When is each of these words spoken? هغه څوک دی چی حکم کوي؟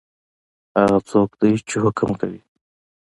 هغه 0.79 0.99
څوک 1.09 1.29
دی 1.39 1.51
چی 1.67 1.75
حکم 1.83 2.09
کوي؟ 2.19 2.41